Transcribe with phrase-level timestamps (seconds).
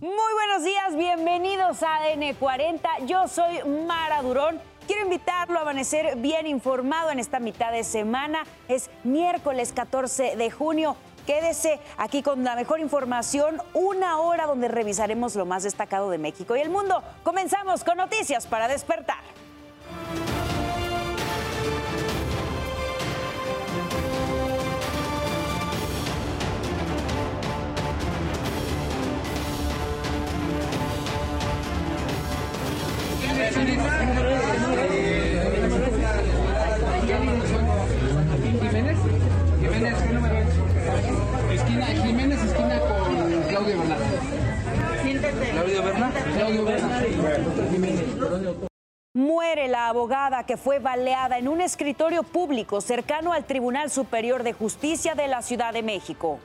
[0.00, 2.88] Muy buenos días, bienvenidos a ADN 40.
[3.04, 4.58] Yo soy Mara Durón.
[4.86, 8.44] Quiero invitarlo a amanecer bien informado en esta mitad de semana.
[8.66, 10.96] Es miércoles 14 de junio.
[11.26, 16.56] Quédese aquí con la mejor información, una hora donde revisaremos lo más destacado de México
[16.56, 17.02] y el mundo.
[17.22, 19.20] Comenzamos con noticias para despertar.
[49.90, 55.28] Abogada que fue baleada en un escritorio público cercano al Tribunal Superior de Justicia de
[55.28, 56.38] la Ciudad de México.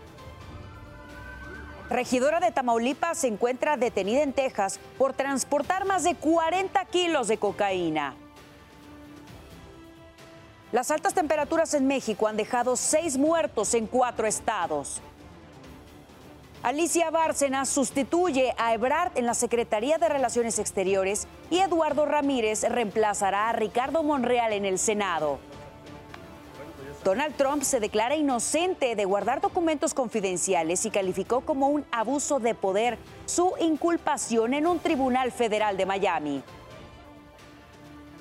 [1.90, 7.38] Regidora de Tamaulipas se encuentra detenida en Texas por transportar más de 40 kilos de
[7.38, 8.16] cocaína.
[10.72, 15.02] Las altas temperaturas en México han dejado seis muertos en cuatro estados.
[16.66, 23.50] Alicia Bárcena sustituye a Ebrard en la Secretaría de Relaciones Exteriores y Eduardo Ramírez reemplazará
[23.50, 25.38] a Ricardo Monreal en el Senado.
[27.04, 32.56] Donald Trump se declara inocente de guardar documentos confidenciales y calificó como un abuso de
[32.56, 36.42] poder su inculpación en un tribunal federal de Miami.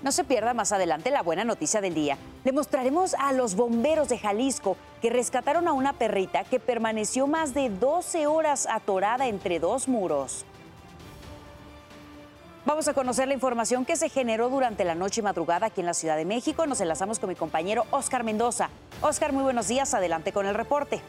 [0.05, 2.19] No se pierda más adelante la buena noticia del día.
[2.45, 7.55] Le mostraremos a los bomberos de Jalisco que rescataron a una perrita que permaneció más
[7.55, 10.45] de 12 horas atorada entre dos muros.
[12.67, 15.87] Vamos a conocer la información que se generó durante la noche y madrugada aquí en
[15.87, 16.67] la Ciudad de México.
[16.67, 18.69] Nos enlazamos con mi compañero Oscar Mendoza.
[19.01, 19.95] Oscar, muy buenos días.
[19.95, 21.01] Adelante con el reporte.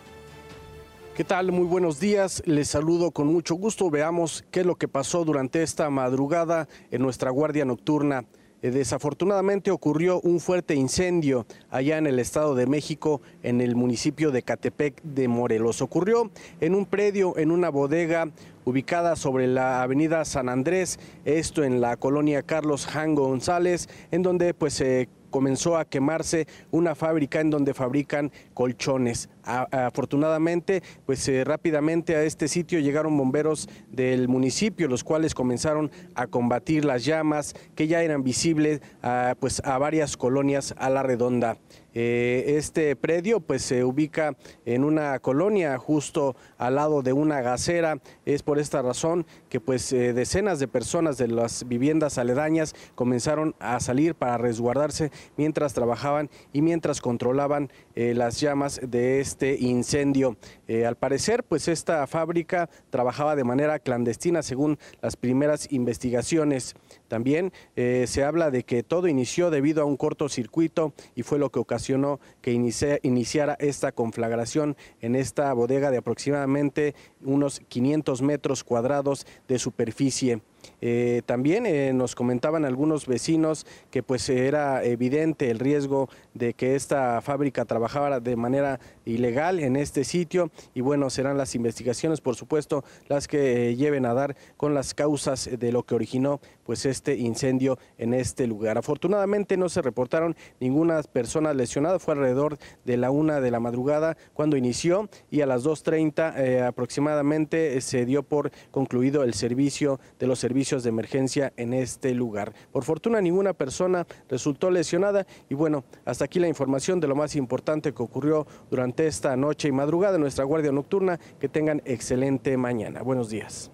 [1.17, 1.51] ¿Qué tal?
[1.51, 2.41] Muy buenos días.
[2.45, 3.89] Les saludo con mucho gusto.
[3.89, 8.23] Veamos qué es lo que pasó durante esta madrugada en nuestra guardia nocturna.
[8.65, 14.31] Eh, Desafortunadamente ocurrió un fuerte incendio allá en el Estado de México, en el municipio
[14.31, 15.83] de Catepec de Morelos.
[15.83, 18.31] Ocurrió en un predio, en una bodega
[18.63, 24.55] ubicada sobre la avenida San Andrés, esto en la colonia Carlos Jango González, en donde
[24.55, 29.29] pues se comenzó a quemarse una fábrica en donde fabrican colchones.
[29.45, 36.25] Afortunadamente, pues eh, rápidamente a este sitio llegaron bomberos del municipio, los cuales comenzaron a
[36.27, 41.57] combatir las llamas que ya eran visibles a, pues, a varias colonias a la redonda.
[41.97, 44.35] Eh, este predio pues se ubica
[44.65, 47.99] en una colonia justo al lado de una gasera.
[48.25, 53.55] Es por esta razón que pues eh, decenas de personas de las viviendas aledañas comenzaron
[53.59, 60.37] a salir para resguardarse mientras trabajaban y mientras controlaban las llamas de este incendio.
[60.67, 66.75] Eh, al parecer pues esta fábrica trabajaba de manera clandestina según las primeras investigaciones.
[67.07, 71.51] También eh, se habla de que todo inició debido a un cortocircuito y fue lo
[71.51, 79.27] que ocasionó que iniciara esta conflagración en esta bodega de aproximadamente unos 500 metros cuadrados
[79.47, 80.41] de superficie.
[80.81, 86.75] Eh, también eh, nos comentaban algunos vecinos que pues era evidente el riesgo de que
[86.75, 90.51] esta fábrica trabajara de manera ilegal en este sitio.
[90.73, 95.49] Y bueno, serán las investigaciones por supuesto las que lleven a dar con las causas
[95.51, 98.77] de lo que originó pues este incendio en este lugar.
[98.77, 104.17] Afortunadamente no se reportaron ninguna persona lesionada, fue alrededor de la una de la madrugada
[104.33, 110.27] cuando inició y a las 2.30 eh, aproximadamente se dio por concluido el servicio de
[110.27, 112.53] los servicios de emergencia en este lugar.
[112.71, 117.35] Por fortuna ninguna persona resultó lesionada y bueno, hasta aquí la información de lo más
[117.35, 121.19] importante que ocurrió durante esta noche y madrugada en nuestra guardia nocturna.
[121.39, 123.01] Que tengan excelente mañana.
[123.01, 123.71] Buenos días.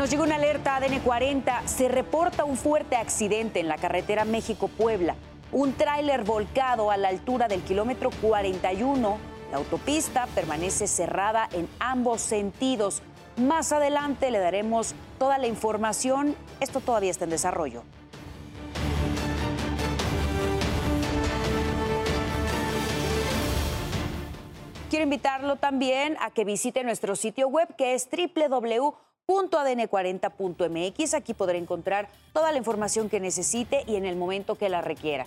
[0.00, 1.68] Nos llegó una alerta ADN 40.
[1.68, 5.14] Se reporta un fuerte accidente en la carretera México-Puebla.
[5.52, 9.18] Un tráiler volcado a la altura del kilómetro 41.
[9.50, 13.02] La autopista permanece cerrada en ambos sentidos.
[13.36, 16.34] Más adelante le daremos toda la información.
[16.60, 17.82] Esto todavía está en desarrollo.
[24.88, 28.08] Quiero invitarlo también a que visite nuestro sitio web que es
[29.30, 31.14] www.adn40.mx.
[31.14, 35.26] Aquí podrá encontrar toda la información que necesite y en el momento que la requiera.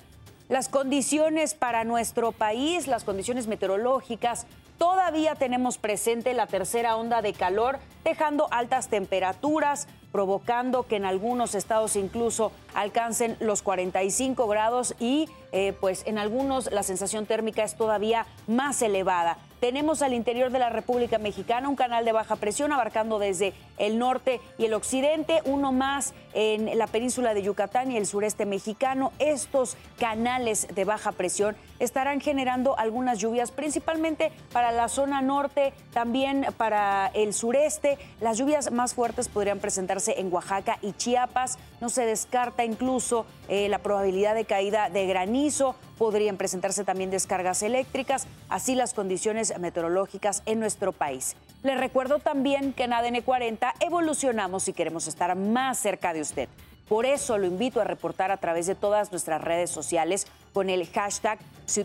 [0.50, 4.46] Las condiciones para nuestro país, las condiciones meteorológicas,
[4.78, 11.56] todavía tenemos presente la tercera onda de calor, dejando altas temperaturas, provocando que en algunos
[11.56, 17.76] estados incluso alcancen los 45 grados y eh, pues en algunos la sensación térmica es
[17.76, 19.38] todavía más elevada.
[19.64, 23.98] Tenemos al interior de la República Mexicana un canal de baja presión abarcando desde el
[23.98, 29.14] norte y el occidente, uno más en la península de Yucatán y el sureste mexicano.
[29.20, 36.46] Estos canales de baja presión estarán generando algunas lluvias, principalmente para la zona norte, también
[36.58, 37.98] para el sureste.
[38.22, 41.58] Las lluvias más fuertes podrían presentarse en Oaxaca y Chiapas.
[41.82, 47.64] No se descarta incluso eh, la probabilidad de caída de granizo podrían presentarse también descargas
[47.64, 51.36] eléctricas, así las condiciones meteorológicas en nuestro país.
[51.64, 56.50] Les recuerdo también que en ADN 40 evolucionamos y queremos estar más cerca de usted.
[56.88, 60.88] Por eso lo invito a reportar a través de todas nuestras redes sociales con el
[60.90, 61.40] hashtag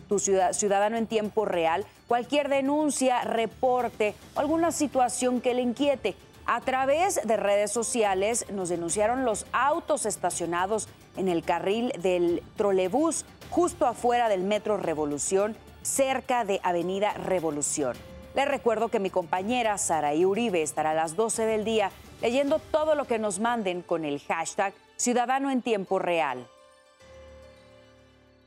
[0.09, 6.17] tu ciudadano en tiempo real cualquier denuncia, reporte o alguna situación que le inquiete.
[6.47, 13.27] A través de redes sociales nos denunciaron los autos estacionados en el carril del trolebús
[13.51, 17.97] justo afuera del Metro Revolución, cerca de Avenida Revolución.
[18.35, 21.91] Les recuerdo que mi compañera Saraí Uribe estará a las 12 del día
[22.23, 26.47] leyendo todo lo que nos manden con el hashtag Ciudadano en Tiempo Real.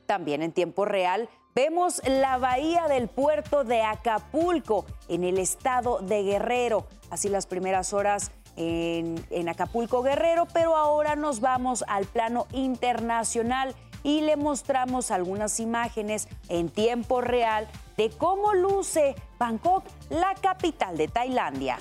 [0.06, 6.22] También en tiempo real Vemos la bahía del puerto de Acapulco en el estado de
[6.22, 6.86] Guerrero.
[7.10, 14.22] Así las primeras horas en, Acapulco Guerrero, pero ahora nos vamos al plano internacional y
[14.22, 17.68] le mostramos algunas imágenes en tiempo real
[17.98, 21.78] de cómo luce Bangkok, la capital de Tailandia.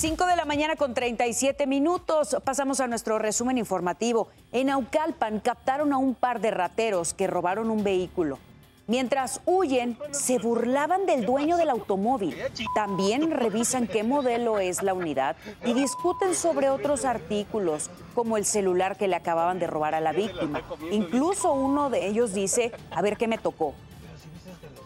[0.00, 2.34] 5 de la mañana con 37 minutos.
[2.42, 4.28] Pasamos a nuestro resumen informativo.
[4.50, 8.38] En Aucalpan captaron a un par de rateros que robaron un vehículo.
[8.86, 12.34] Mientras huyen, se burlaban del dueño del automóvil.
[12.74, 15.36] También revisan qué modelo es la unidad
[15.66, 20.12] y discuten sobre otros artículos, como el celular que le acababan de robar a la
[20.12, 20.62] víctima.
[20.90, 23.74] Incluso uno de ellos dice, a ver qué me tocó.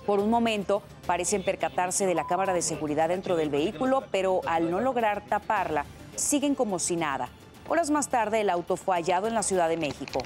[0.06, 4.70] Por un momento parecen percatarse de la cámara de seguridad dentro del vehículo, pero al
[4.70, 5.84] no lograr taparla,
[6.14, 7.28] siguen como si nada.
[7.68, 10.20] Horas más tarde, el auto fue hallado en la Ciudad de México.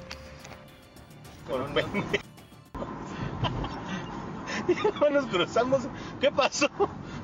[5.10, 5.82] nos cruzamos.
[6.20, 6.69] ¿Qué pasó?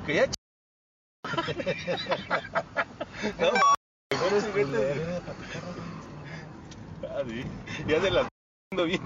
[0.06, 0.28] Que ya.
[7.86, 8.26] ya se la
[8.84, 9.02] bien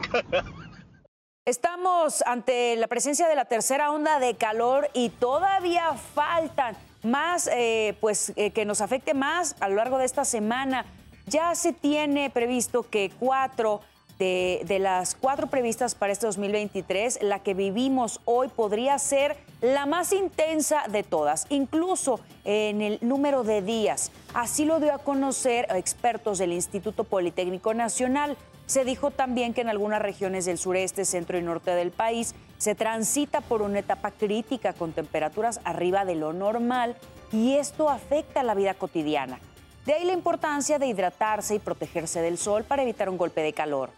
[1.48, 7.96] Estamos ante la presencia de la tercera onda de calor y todavía faltan más, eh,
[8.02, 10.84] pues eh, que nos afecte más a lo largo de esta semana.
[11.26, 13.80] Ya se tiene previsto que cuatro
[14.18, 19.86] de, de, las cuatro previstas para este 2023, la que vivimos hoy podría ser la
[19.86, 24.12] más intensa de todas, incluso en el número de días.
[24.34, 28.36] Así lo dio a conocer expertos del Instituto Politécnico Nacional.
[28.68, 32.74] Se dijo también que en algunas regiones del sureste, centro y norte del país se
[32.74, 36.94] transita por una etapa crítica con temperaturas arriba de lo normal
[37.32, 39.40] y esto afecta la vida cotidiana.
[39.86, 43.54] De ahí la importancia de hidratarse y protegerse del sol para evitar un golpe de
[43.54, 43.88] calor.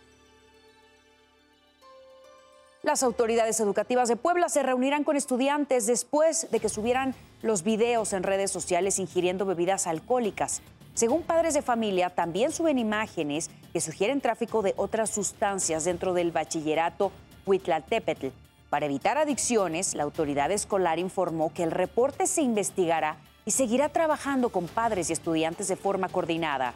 [2.84, 8.12] Las autoridades educativas de Puebla se reunirán con estudiantes después de que subieran los videos
[8.12, 10.62] en redes sociales ingiriendo bebidas alcohólicas.
[10.94, 16.32] Según padres de familia, también suben imágenes que sugieren tráfico de otras sustancias dentro del
[16.32, 17.12] bachillerato
[17.46, 18.28] Huitlaltépetl.
[18.68, 24.50] Para evitar adicciones, la autoridad escolar informó que el reporte se investigará y seguirá trabajando
[24.50, 26.74] con padres y estudiantes de forma coordinada.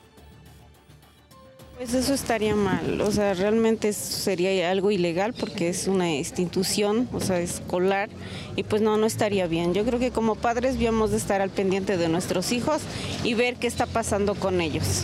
[1.76, 7.18] Pues eso estaría mal, o sea, realmente sería algo ilegal porque es una institución, o
[7.18, 8.10] sea, escolar,
[8.54, 9.74] y pues no, no estaría bien.
[9.74, 12.82] Yo creo que como padres debemos de estar al pendiente de nuestros hijos
[13.24, 15.02] y ver qué está pasando con ellos.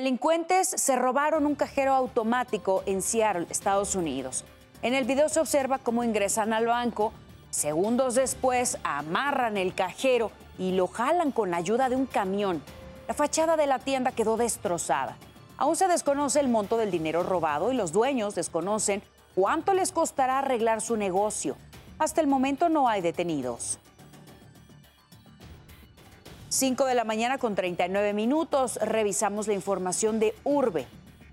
[0.00, 4.46] Delincuentes se robaron un cajero automático en Seattle, Estados Unidos.
[4.80, 7.12] En el video se observa cómo ingresan al banco,
[7.50, 12.62] segundos después amarran el cajero y lo jalan con ayuda de un camión.
[13.08, 15.18] La fachada de la tienda quedó destrozada.
[15.58, 19.02] Aún se desconoce el monto del dinero robado y los dueños desconocen
[19.34, 21.58] cuánto les costará arreglar su negocio.
[21.98, 23.78] Hasta el momento no hay detenidos.
[26.52, 30.88] 5 de la mañana con 39 minutos revisamos la información de Urbe.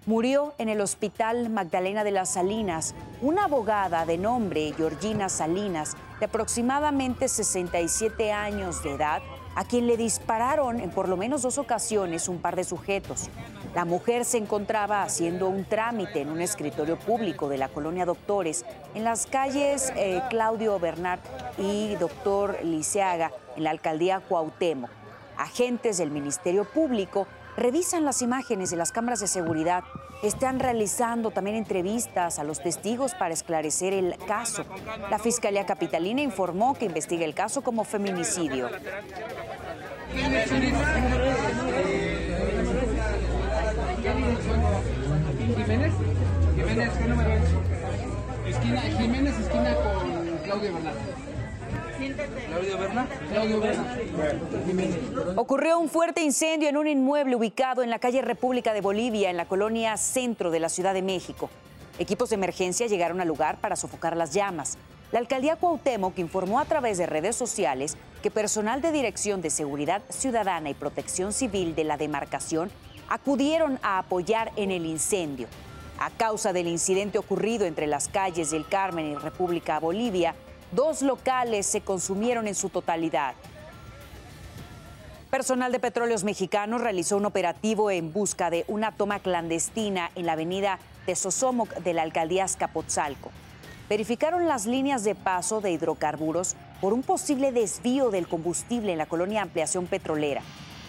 [0.06, 2.94] Murió en el hospital Magdalena de las Salinas
[3.24, 9.24] una abogada de nombre Georgina Salinas, de aproximadamente 67 años de edad,
[9.56, 13.32] a quien le dispararon en por lo menos dos ocasiones un par de sujetos.
[13.74, 18.66] La mujer se encontraba haciendo un trámite en un escritorio público de la colonia Doctores
[18.94, 21.22] en las calles eh, Claudio Bernard
[21.58, 24.92] y Doctor Liceaga en la alcaldía Cuauhtémoc.
[25.38, 29.84] Agentes del Ministerio Público revisan las imágenes de las cámaras de seguridad.
[30.24, 34.66] Están realizando también entrevistas a los testigos para esclarecer el caso.
[35.10, 38.70] La Fiscalía Capitalina informó que investiga el caso como feminicidio.
[40.14, 40.50] Jiménez,
[46.56, 47.42] Jiménez, ¿qué número es?
[48.48, 51.27] Esquina, Jiménez, esquina con Claudio Bernal.
[55.36, 59.38] Ocurrió un fuerte incendio en un inmueble ubicado en la calle República de Bolivia, en
[59.38, 61.50] la colonia centro de la Ciudad de México.
[62.00, 64.78] Equipos de emergencia llegaron al lugar para sofocar las llamas.
[65.12, 70.02] La alcaldía Cuauhtémoc informó a través de redes sociales que personal de Dirección de Seguridad
[70.10, 72.70] Ciudadana y Protección Civil de la demarcación
[73.10, 75.48] acudieron a apoyar en el incendio.
[76.00, 80.36] A causa del incidente ocurrido entre las calles del Carmen y República Bolivia,
[80.72, 83.34] dos locales se consumieron en su totalidad.
[85.30, 90.34] Personal de Petróleos Mexicanos realizó un operativo en busca de una toma clandestina en la
[90.34, 93.32] avenida Tezosomoc de la alcaldía Azcapotzalco.
[93.90, 99.06] Verificaron las líneas de paso de hidrocarburos por un posible desvío del combustible en la
[99.06, 100.42] colonia Ampliación Petrolera.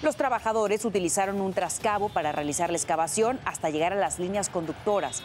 [0.02, 5.23] Los trabajadores utilizaron un trascabo para realizar la excavación hasta llegar a las líneas conductoras.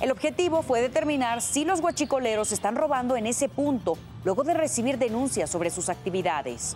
[0.00, 4.96] El objetivo fue determinar si los guachicoleros están robando en ese punto luego de recibir
[4.96, 6.74] denuncias sobre sus actividades.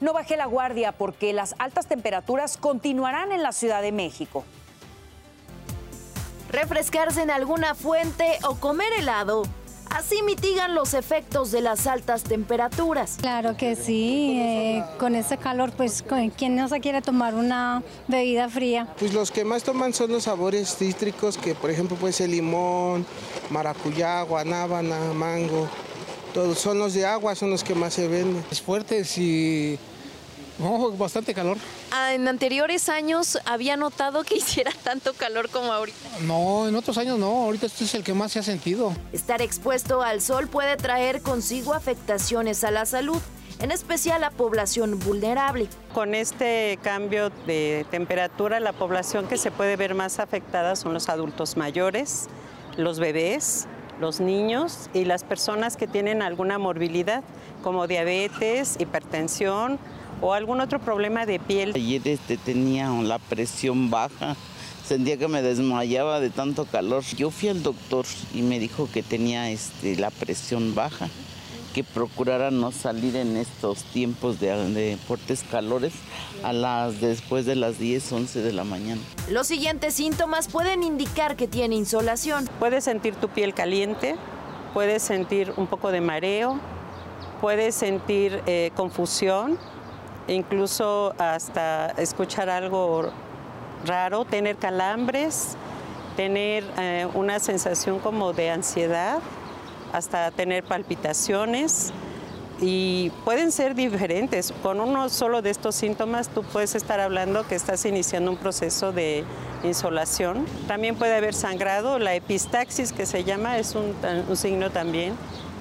[0.00, 4.44] No bajé la guardia porque las altas temperaturas continuarán en la Ciudad de México.
[6.50, 9.44] Refrescarse en alguna fuente o comer helado
[9.90, 13.16] Así mitigan los efectos de las altas temperaturas.
[13.20, 16.04] Claro que sí, eh, con este calor, pues,
[16.36, 18.86] ¿quién no se quiere tomar una bebida fría?
[18.98, 23.06] Pues los que más toman son los sabores cítricos, que por ejemplo puede ser limón,
[23.50, 25.68] maracuyá, guanábana, mango.
[26.34, 28.44] Todos son los de agua, son los que más se venden.
[28.50, 29.78] Es fuerte, y
[30.58, 31.56] no, bastante calor.
[31.92, 35.98] Ah, ¿En anteriores años había notado que hiciera tanto calor como ahorita?
[36.22, 38.92] No, en otros años no, ahorita este es el que más se ha sentido.
[39.12, 43.20] Estar expuesto al sol puede traer consigo afectaciones a la salud,
[43.60, 45.68] en especial a población vulnerable.
[45.92, 51.08] Con este cambio de temperatura, la población que se puede ver más afectada son los
[51.08, 52.26] adultos mayores,
[52.76, 53.66] los bebés,
[54.00, 57.24] los niños y las personas que tienen alguna morbilidad,
[57.62, 59.78] como diabetes, hipertensión,
[60.20, 61.72] o algún otro problema de piel.
[61.74, 64.36] Ayer este, tenía la presión baja,
[64.84, 67.02] sentía que me desmayaba de tanto calor.
[67.16, 71.08] Yo fui al doctor y me dijo que tenía este, la presión baja,
[71.74, 75.92] que procurara no salir en estos tiempos de, de fuertes calores
[76.42, 79.00] a las después de las 10, 11 de la mañana.
[79.30, 82.48] Los siguientes síntomas pueden indicar que tiene insolación.
[82.58, 84.16] Puedes sentir tu piel caliente,
[84.72, 86.58] puedes sentir un poco de mareo,
[87.40, 89.58] puedes sentir eh, confusión,
[90.28, 93.10] incluso hasta escuchar algo
[93.84, 95.56] raro, tener calambres,
[96.16, 99.18] tener eh, una sensación como de ansiedad,
[99.92, 101.92] hasta tener palpitaciones
[102.60, 104.52] y pueden ser diferentes.
[104.62, 108.92] Con uno solo de estos síntomas tú puedes estar hablando que estás iniciando un proceso
[108.92, 109.24] de
[109.64, 110.44] insolación.
[110.66, 113.94] También puede haber sangrado, la epistaxis que se llama es un,
[114.28, 115.14] un signo también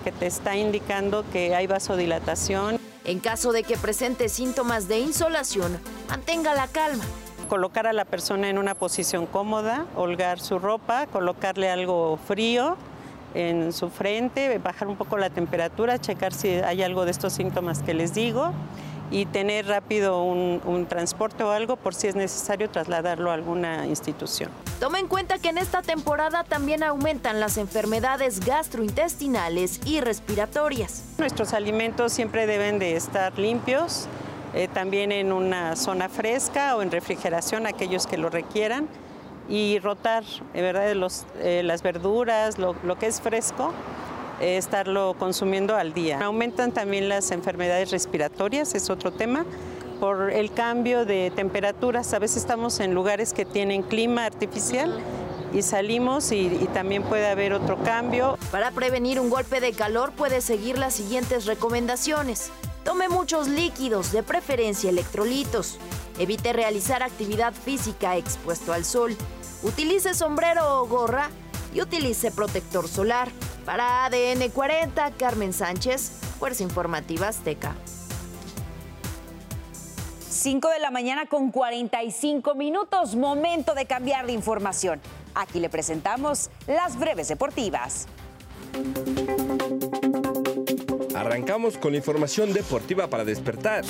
[0.04, 2.87] que te está indicando que hay vasodilatación.
[3.08, 7.06] En caso de que presente síntomas de insolación, mantenga la calma.
[7.48, 12.76] Colocar a la persona en una posición cómoda, holgar su ropa, colocarle algo frío
[13.34, 17.82] en su frente, bajar un poco la temperatura, checar si hay algo de estos síntomas
[17.82, 18.52] que les digo
[19.10, 24.50] y tener rápido un, transporte o algo por si es necesario trasladarlo a alguna institución.
[24.80, 31.04] Toma en cuenta que en esta temporada también aumentan las enfermedades gastrointestinales y respiratorias.
[31.18, 34.08] Nuestros alimentos siempre deben de estar limpios,
[34.54, 38.88] eh, también en una zona fresca o en refrigeración, aquellos que lo requieran,
[39.50, 40.24] y rotar
[40.54, 40.94] ¿verdad?
[40.94, 43.74] Los, eh, las verduras, lo, lo que es fresco,
[44.40, 46.20] estarlo consumiendo al día.
[46.24, 49.46] Aumentan también las enfermedades respiratorias, es otro tema
[50.00, 52.14] por el cambio de temperaturas.
[52.14, 55.00] A veces estamos en lugares que tienen clima artificial
[55.54, 58.38] y salimos y, y, también puede haber otro cambio.
[58.52, 62.52] Para prevenir un golpe de calor puede seguir las siguientes recomendaciones.
[62.84, 65.78] Tome muchos líquidos, de preferencia electrolitos.
[66.20, 69.16] Evite realizar actividad física expuesto al sol.
[69.64, 71.30] Utilice sombrero o gorra
[71.74, 73.30] y utilice protector solar.
[73.68, 77.76] Para ADN 40, Carmen Sánchez, Fuerza Informativa Azteca.
[80.30, 85.02] 5 de la mañana con 45 minutos, momento de cambiar de información.
[85.36, 88.08] Aquí le presentamos las breves deportivas.
[91.14, 93.84] Arrancamos con la información deportiva para despertar.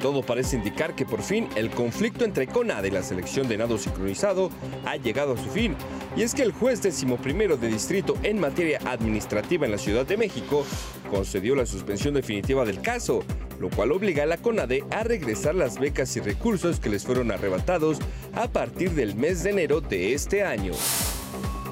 [0.00, 3.78] Todo parece indicar que por fin el conflicto entre CONADE y la selección de nado
[3.78, 4.50] sincronizado
[4.84, 5.74] ha llegado a su fin.
[6.16, 10.16] Y es que el juez decimoprimero de distrito en materia administrativa en la Ciudad de
[10.16, 10.64] México
[11.10, 13.24] concedió la suspensión definitiva del caso,
[13.58, 17.32] lo cual obliga a la CONADE a regresar las becas y recursos que les fueron
[17.32, 17.98] arrebatados
[18.34, 20.72] a partir del mes de enero de este año.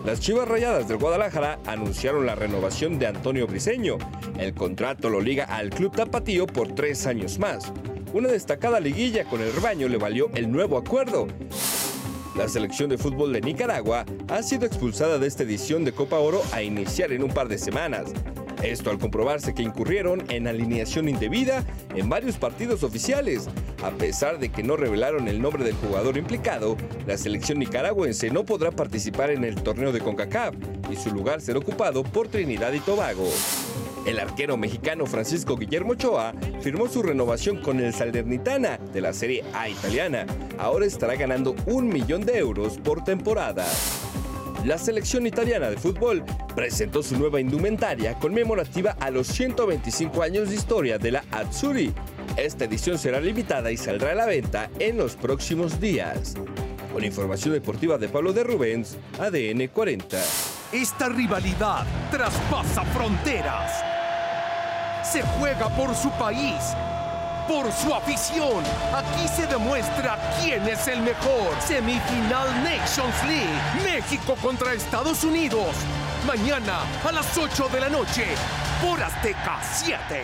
[0.05, 3.99] Las Chivas Rayadas del Guadalajara anunciaron la renovación de Antonio Briseño.
[4.39, 7.73] El contrato lo liga al club tapatío por tres años más.
[8.13, 11.27] Una destacada liguilla con el rebaño le valió el nuevo acuerdo.
[12.37, 16.43] La selección de fútbol de Nicaragua ha sido expulsada de esta edición de Copa Oro
[16.53, 18.13] a iniciar en un par de semanas.
[18.63, 23.49] Esto al comprobarse que incurrieron en alineación indebida en varios partidos oficiales.
[23.83, 28.45] A pesar de que no revelaron el nombre del jugador implicado, la selección nicaragüense no
[28.45, 30.55] podrá participar en el torneo de CONCACAF
[30.91, 33.29] y su lugar será ocupado por Trinidad y Tobago.
[34.07, 39.43] El arquero mexicano Francisco Guillermo Ochoa firmó su renovación con el Salernitana de la Serie
[39.53, 40.25] A italiana.
[40.59, 43.67] Ahora estará ganando un millón de euros por temporada.
[44.65, 50.55] La selección italiana de fútbol presentó su nueva indumentaria conmemorativa a los 125 años de
[50.55, 51.93] historia de la Azzurri.
[52.37, 56.35] Esta edición será limitada y saldrá a la venta en los próximos días.
[56.93, 60.17] Con información deportiva de Pablo de Rubens, ADN 40.
[60.73, 63.86] Esta rivalidad traspasa fronteras.
[65.17, 66.75] Se juega por su país,
[67.49, 68.63] por su afición.
[68.95, 71.59] Aquí se demuestra quién es el mejor.
[71.59, 73.83] Semifinal Nations League.
[73.83, 75.75] México contra Estados Unidos.
[76.27, 78.27] Mañana a las 8 de la noche
[78.85, 80.23] por Azteca 7.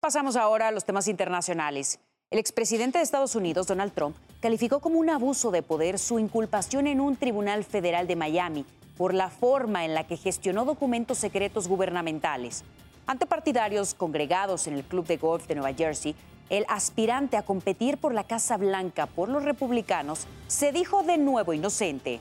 [0.00, 2.00] Pasamos ahora a los temas internacionales.
[2.30, 6.86] El expresidente de Estados Unidos, Donald Trump, calificó como un abuso de poder su inculpación
[6.86, 8.64] en un tribunal federal de Miami
[8.96, 12.64] por la forma en la que gestionó documentos secretos gubernamentales.
[13.06, 16.16] Ante partidarios congregados en el Club de Golf de Nueva Jersey,
[16.50, 21.52] el aspirante a competir por la Casa Blanca por los republicanos se dijo de nuevo
[21.52, 22.20] inocente.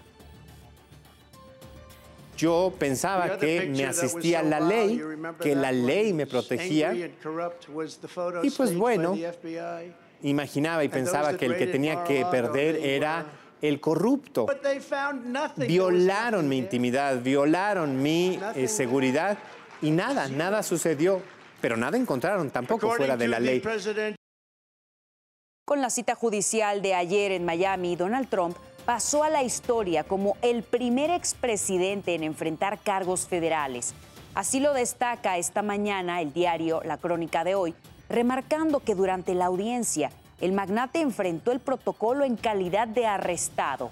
[2.37, 5.01] Yo pensaba que me asistía la ley,
[5.41, 6.93] que la ley me protegía.
[6.93, 9.15] Y pues bueno,
[10.21, 13.25] imaginaba y pensaba que el que tenía que perder era
[13.61, 14.47] el corrupto.
[15.55, 19.37] Violaron mi intimidad, violaron mi eh, seguridad
[19.85, 21.21] y nada, nada sucedió.
[21.61, 23.61] Pero nada encontraron tampoco fuera de la ley.
[25.65, 30.37] Con la cita judicial de ayer en Miami, Donald Trump pasó a la historia como
[30.41, 33.93] el primer expresidente en enfrentar cargos federales.
[34.35, 37.73] Así lo destaca esta mañana el diario La Crónica de hoy,
[38.09, 43.91] remarcando que durante la audiencia el magnate enfrentó el protocolo en calidad de arrestado.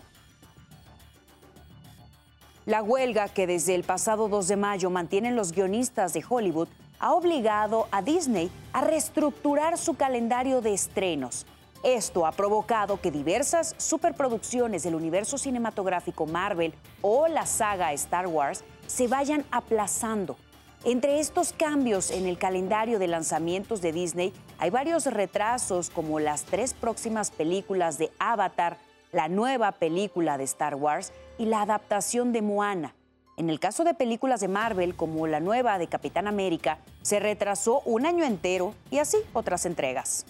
[2.65, 7.13] La huelga que desde el pasado 2 de mayo mantienen los guionistas de Hollywood ha
[7.13, 11.45] obligado a Disney a reestructurar su calendario de estrenos.
[11.84, 18.63] Esto ha provocado que diversas superproducciones del universo cinematográfico Marvel o la saga Star Wars
[18.88, 20.38] se vayan aplazando.
[20.86, 26.45] Entre estos cambios en el calendario de lanzamientos de Disney hay varios retrasos como las
[26.45, 28.78] tres próximas películas de Avatar,
[29.13, 32.95] la nueva película de Star Wars y la adaptación de Moana.
[33.38, 37.82] En el caso de películas de Marvel como la nueva de Capitán América, se retrasó
[37.86, 40.26] un año entero y así otras entregas.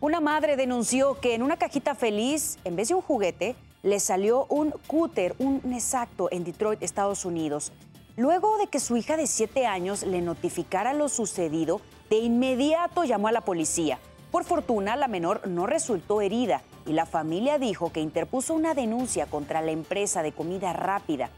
[0.00, 4.46] Una madre denunció que en una cajita feliz, en vez de un juguete, le salió
[4.46, 7.72] un cúter, un exacto, en Detroit, Estados Unidos.
[8.16, 13.28] Luego de que su hija de 7 años le notificara lo sucedido, de inmediato llamó
[13.28, 13.98] a la policía.
[14.34, 19.26] Por fortuna, la menor no resultó herida y la familia dijo que interpuso una denuncia
[19.26, 21.30] contra la empresa de comida rápida.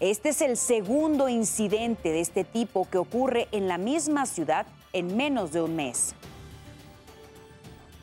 [0.00, 5.16] Este es el segundo incidente de este tipo que ocurre en la misma ciudad en
[5.16, 6.14] menos de un mes.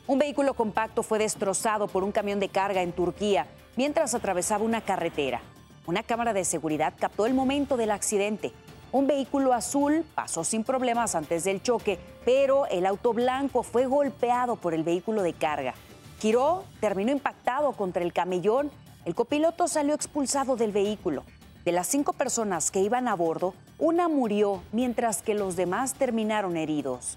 [0.08, 4.80] Un vehículo compacto fue destrozado por un camión de carga en Turquía mientras atravesaba una
[4.80, 5.42] carretera.
[5.86, 8.50] Una cámara de seguridad captó el momento del accidente.
[8.92, 14.56] Un vehículo azul pasó sin problemas antes del choque, pero el auto blanco fue golpeado
[14.56, 15.74] por el vehículo de carga.
[16.18, 18.70] Giró, terminó impactado contra el camellón.
[19.04, 21.22] El copiloto salió expulsado del vehículo.
[21.64, 26.56] De las cinco personas que iban a bordo, una murió, mientras que los demás terminaron
[26.56, 27.16] heridos.